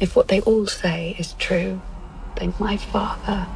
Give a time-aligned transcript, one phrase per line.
[0.00, 1.80] If what they all say is true,
[2.36, 3.46] then my father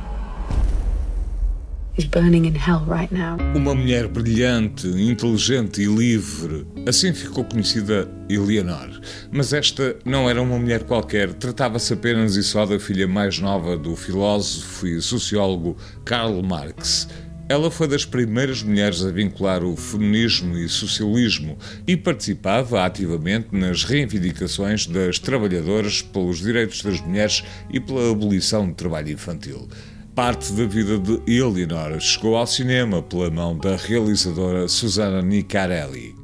[1.96, 3.36] is burning in hell right now.
[3.54, 6.66] Uma mulher brilhante, inteligente e livre.
[6.86, 9.00] Assim ficou conhecida Eleanor.
[9.30, 13.76] Mas esta não era uma mulher qualquer, tratava-se apenas e só da filha mais nova
[13.76, 17.08] do filósofo e sociólogo Karl Marx.
[17.48, 23.84] Ela foi das primeiras mulheres a vincular o feminismo e socialismo e participava ativamente nas
[23.84, 29.68] reivindicações das trabalhadoras pelos direitos das mulheres e pela abolição do trabalho infantil.
[30.14, 36.14] Parte da vida de Eleanor chegou ao cinema pela mão da realizadora Susana Nicarelli.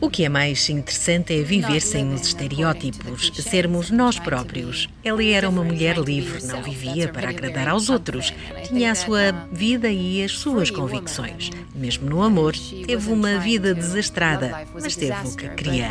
[0.00, 4.88] O que é mais interessante é viver sem os estereótipos, sermos nós próprios.
[5.04, 8.34] Ela era uma mulher livre, não vivia para agradar aos outros,
[8.66, 11.50] tinha a sua vida e as suas convicções.
[11.72, 12.54] Mesmo no amor,
[12.86, 15.90] teve uma vida desastrada, mas teve o que queria.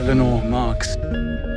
[0.00, 0.96] Eleanor Marx,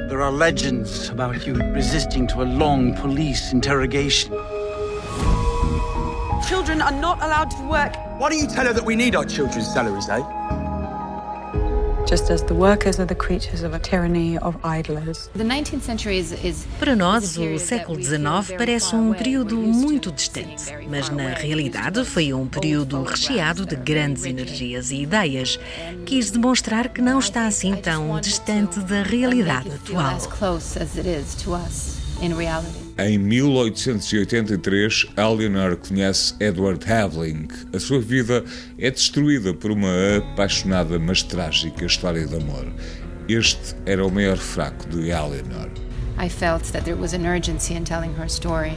[0.08, 4.32] there are legends about you resisting to a long police interrogation.
[6.48, 7.94] Children are not allowed to work.
[8.18, 10.24] Why don't you tell her that we need our children's salaries, eh?
[16.80, 22.48] Para nós, o século XIX parece um período muito distante, mas na realidade foi um
[22.48, 25.60] período recheado de grandes energias e ideias.
[26.06, 30.16] Quis demonstrar que não está assim tão distante da realidade atual.
[32.20, 37.48] Em 1883, Eleanor conhece Edward Havling.
[37.72, 38.44] A sua vida
[38.80, 42.66] é destruída por uma apaixonada mas trágica história de amor.
[43.30, 45.70] Este era o maior fraco de Eleanor.
[46.20, 48.76] I felt that there was an urgency in telling her story.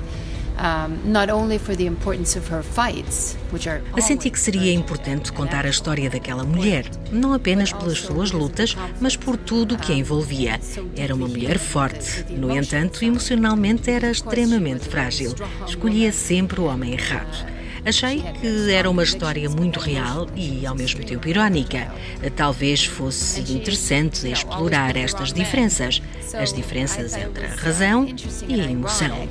[1.05, 5.65] Not only for the importance of her fights, which are Senti que seria importante contar
[5.65, 9.95] a história daquela mulher, não apenas pelas suas lutas, mas por tudo o que a
[9.95, 10.61] envolvia.
[10.97, 15.35] Era uma mulher forte, no entanto, emocionalmente era extremamente frágil.
[15.67, 17.60] Escolhia sempre o homem errado.
[17.85, 21.93] Achei que era uma história muito real e ao mesmo tempo irónica.
[22.37, 26.03] Talvez fosse interessante explorar estas diferenças,
[26.35, 28.07] as diferenças entre a razão
[28.49, 29.29] e a emoção.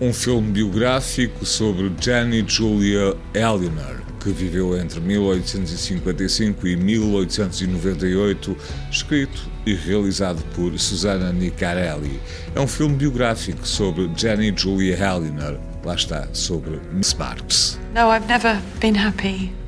[0.00, 8.56] Um filme biográfico sobre Jenny Julia Eleanor, que viveu entre 1855 e 1898,
[8.90, 12.18] escrito e realizado por Susana Nicarelli.
[12.54, 16.80] É um filme biográfico sobre Jenny Julia Eleanor, lá está, sobre
[17.18, 17.78] Marx.
[17.94, 19.59] No, I've never been happy.